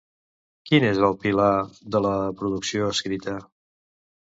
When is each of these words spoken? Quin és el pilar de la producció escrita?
Quin 0.69 0.85
és 0.87 1.01
el 1.07 1.13
pilar 1.25 1.51
de 1.97 2.03
la 2.07 2.15
producció 2.41 2.91
escrita? 2.97 3.39